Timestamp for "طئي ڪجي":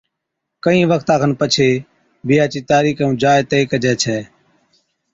3.49-3.93